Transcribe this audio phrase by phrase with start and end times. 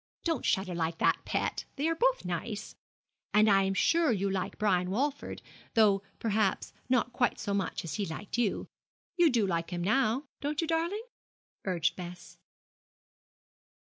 [0.23, 2.73] Don't shudder like that, pet, they are both nice!
[3.35, 5.43] And I'm sure you like Brian Walford,
[5.75, 8.65] though, perhaps, not quite so much as he liked you.
[9.15, 11.05] You do like him now, don't you, darling?'
[11.65, 12.39] urged Bess.